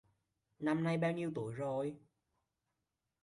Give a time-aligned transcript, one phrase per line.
[0.59, 1.95] Năm nay bao nhiêu tuổi rồi